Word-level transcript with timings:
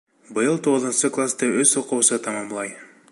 Быйыл 0.37 0.55
туғыҙынсы 0.67 1.11
класты 1.19 1.51
өс 1.65 1.77
уҡыусы 1.83 2.21
тамамлай. 2.29 2.77